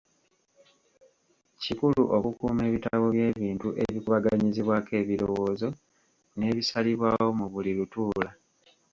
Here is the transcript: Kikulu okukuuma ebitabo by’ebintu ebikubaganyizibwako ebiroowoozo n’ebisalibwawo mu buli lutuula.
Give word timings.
Kikulu 1.61 2.01
okukuuma 2.17 2.61
ebitabo 2.69 3.05
by’ebintu 3.15 3.67
ebikubaganyizibwako 3.83 4.91
ebiroowoozo 5.01 5.69
n’ebisalibwawo 6.37 7.27
mu 7.39 7.45
buli 7.53 7.71
lutuula. 7.77 8.29